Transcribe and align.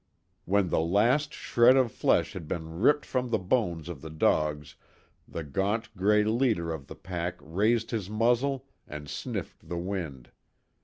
When 0.45 0.69
the 0.69 0.79
last 0.79 1.31
shred 1.31 1.77
of 1.77 1.91
flesh 1.91 2.33
had 2.33 2.47
been 2.47 2.79
ripped 2.79 3.05
from 3.05 3.29
the 3.29 3.37
bones 3.37 3.87
of 3.87 4.01
the 4.01 4.09
dogs 4.09 4.73
the 5.27 5.43
gaunt 5.43 5.95
grey 5.95 6.23
leader 6.23 6.73
of 6.73 6.87
the 6.87 6.95
pack 6.95 7.37
raised 7.39 7.91
his 7.91 8.09
muzzle 8.09 8.65
and 8.87 9.07
sniffed 9.07 9.69
the 9.69 9.77
wind. 9.77 10.31